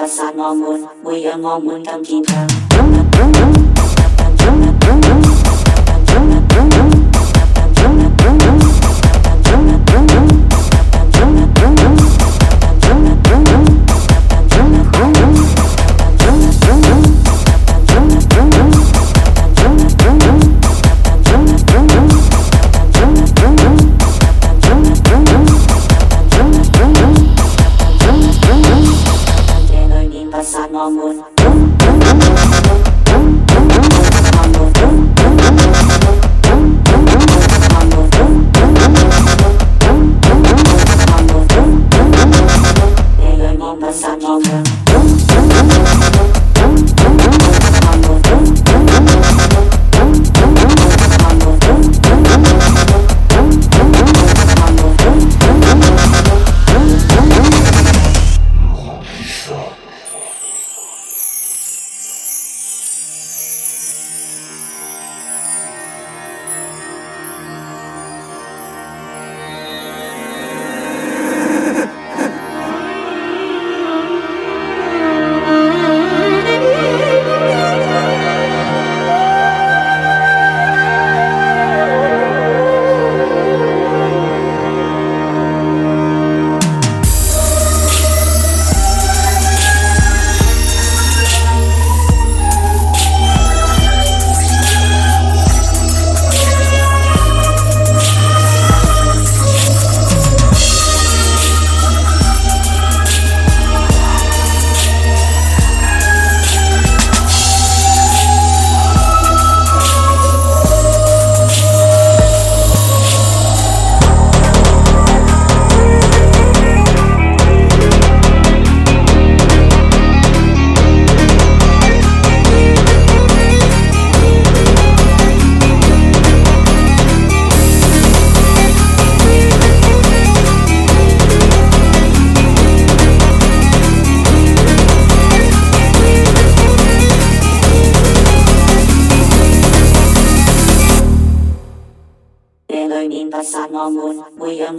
[0.00, 3.69] và sát ngon muốn, mùi ở ngon muốn thăm kim thang.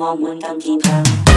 [0.01, 1.30] 我们更健康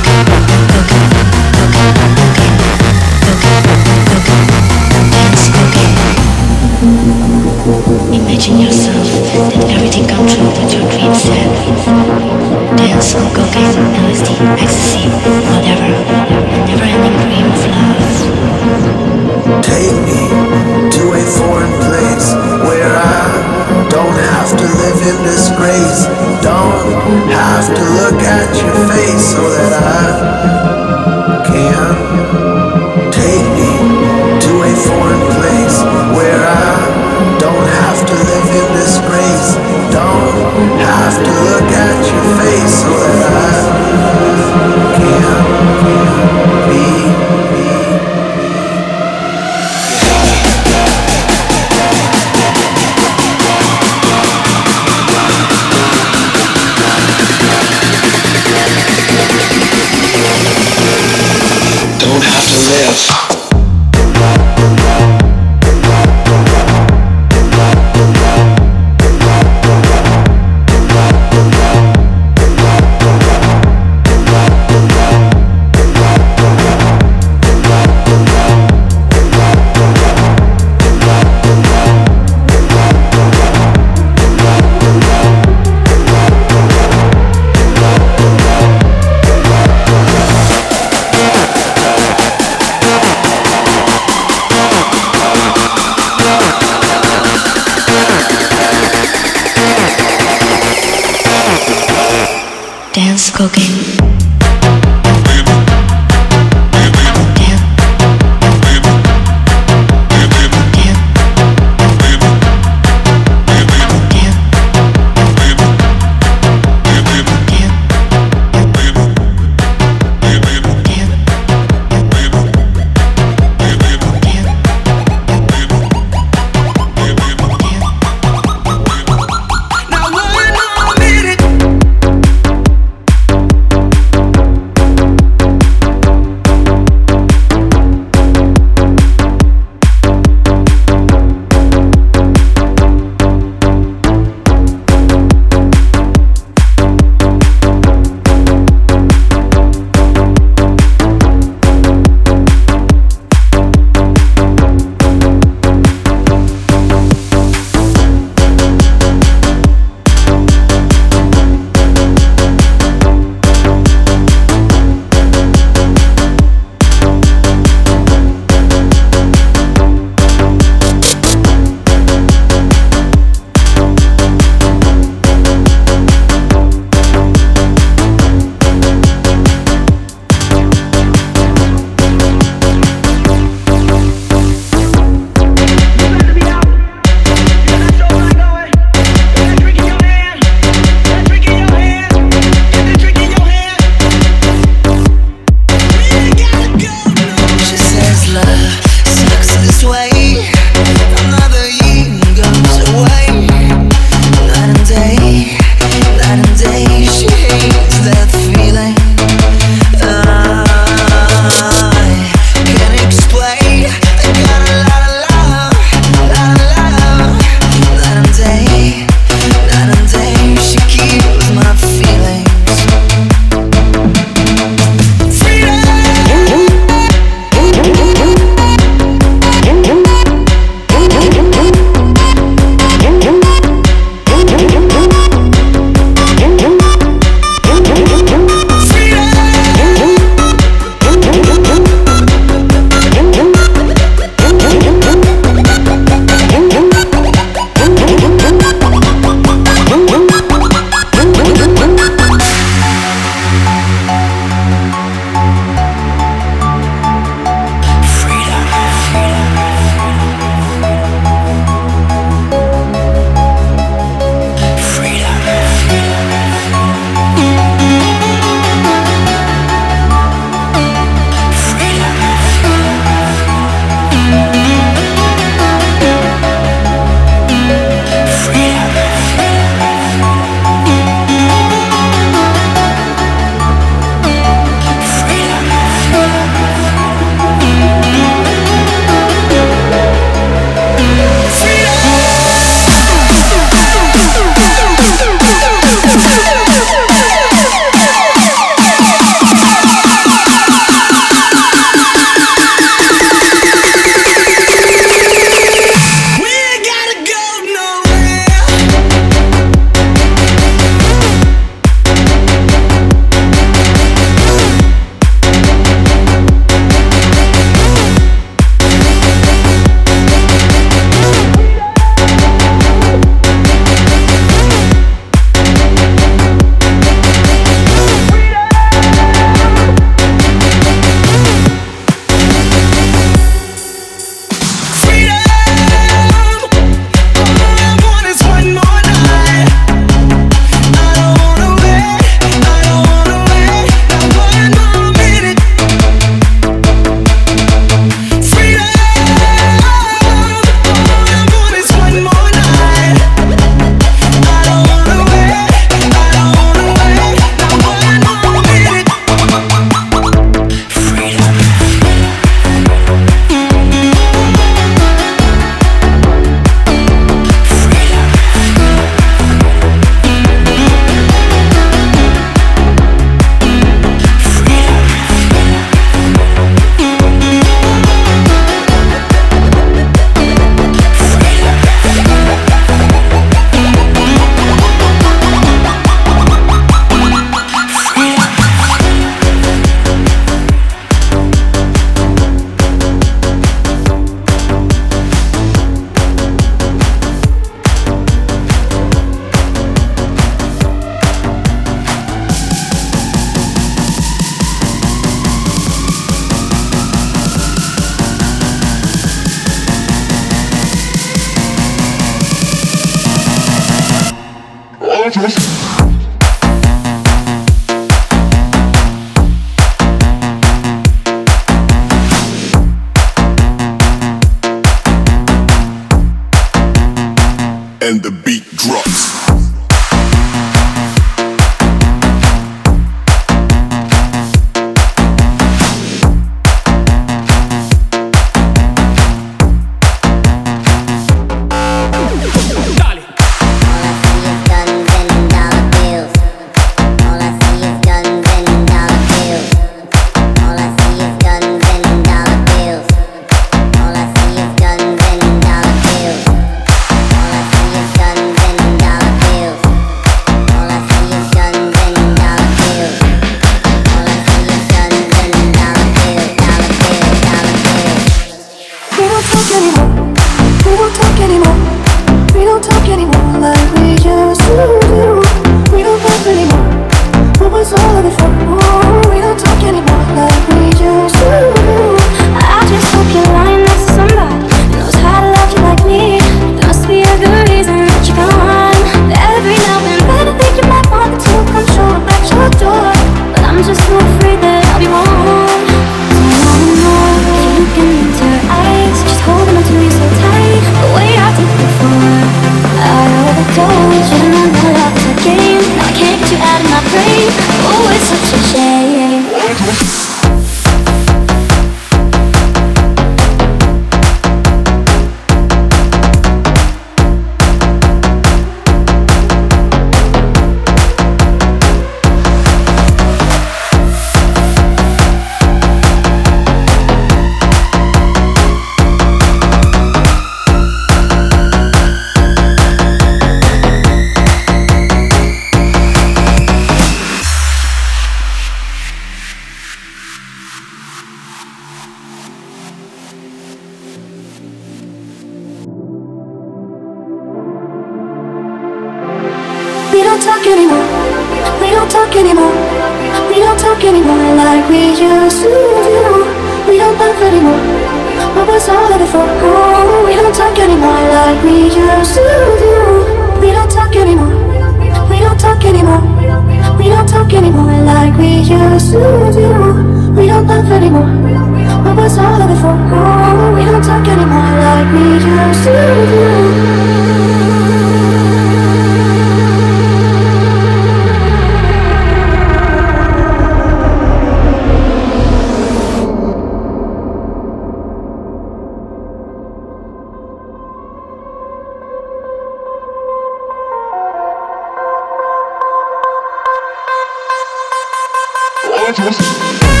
[599.13, 600.00] 什么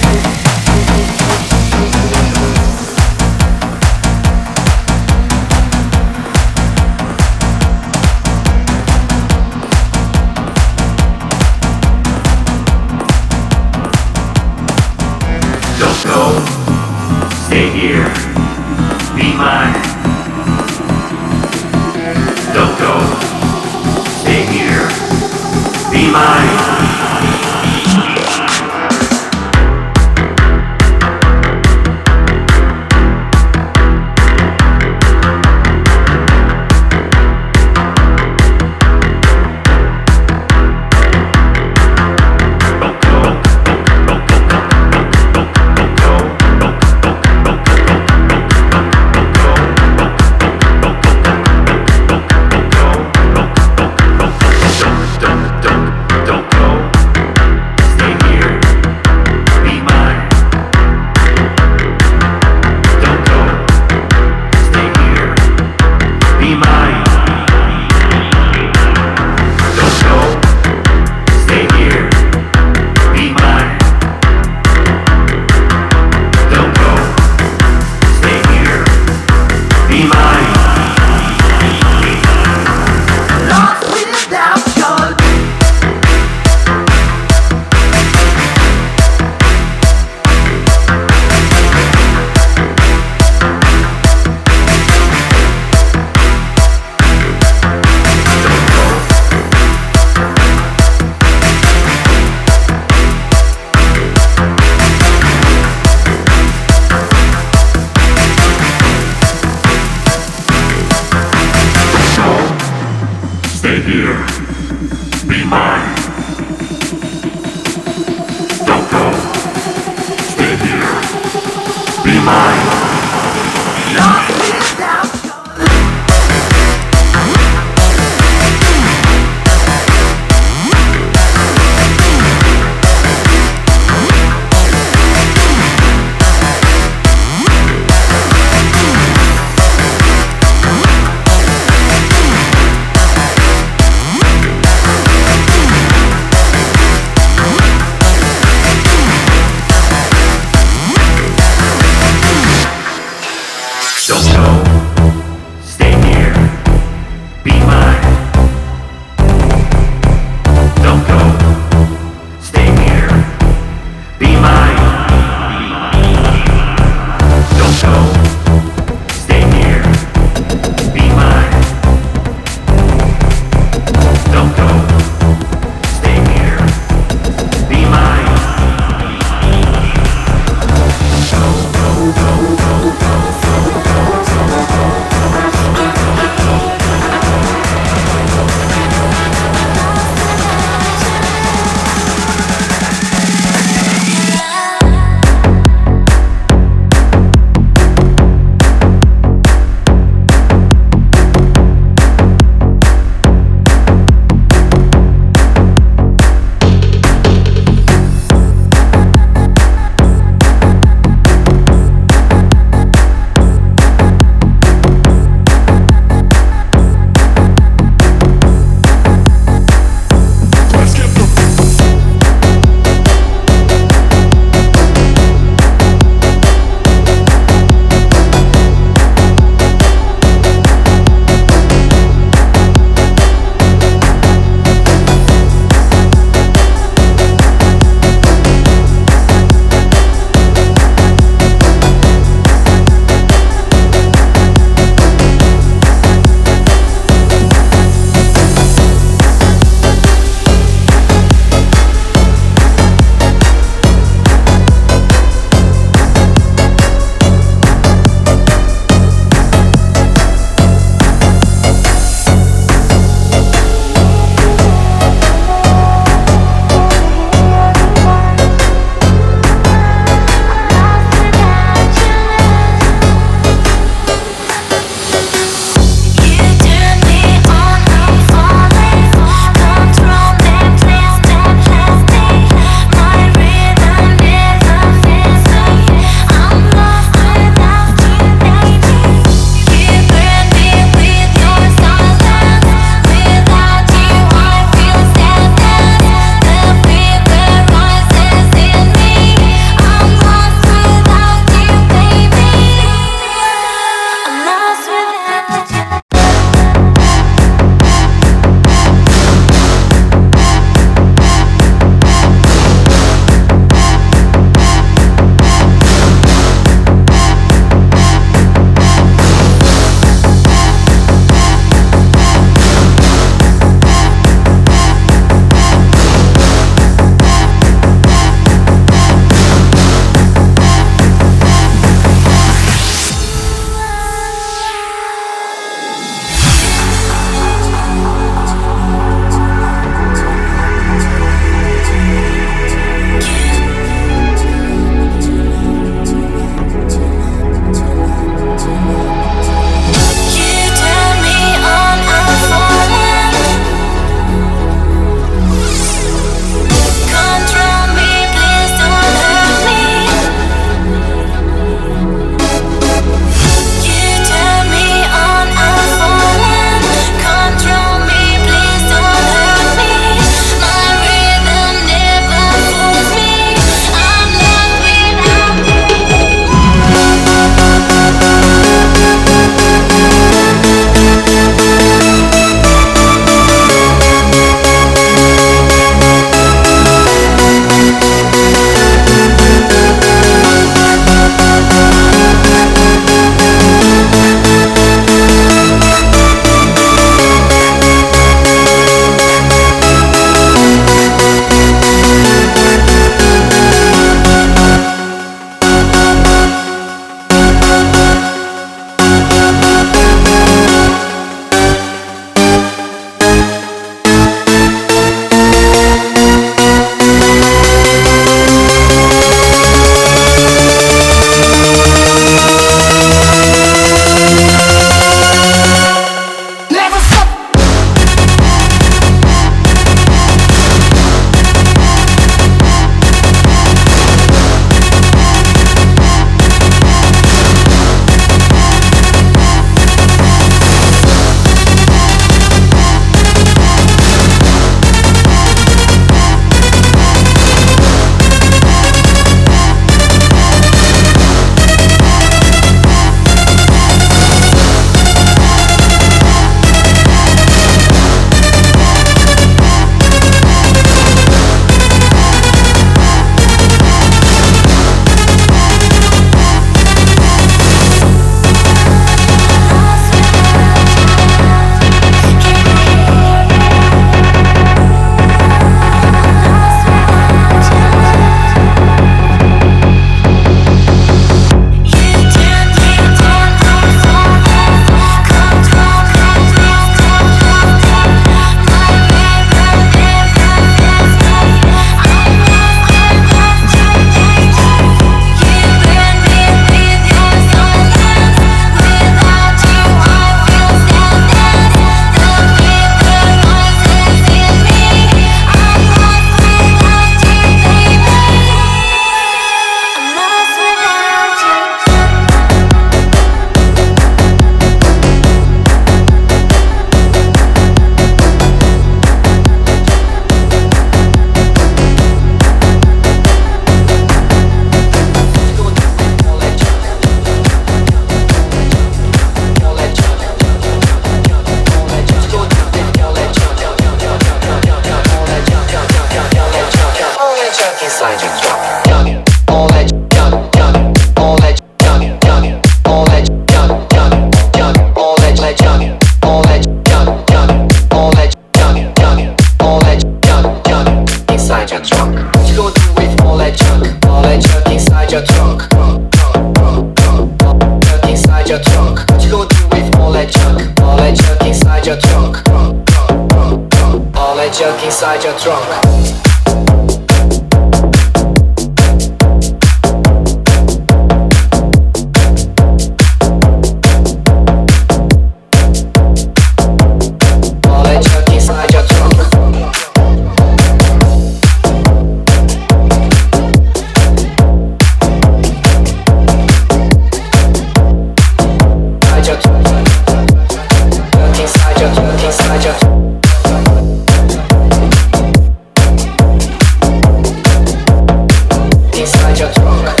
[599.01, 600.00] Inside your trunk.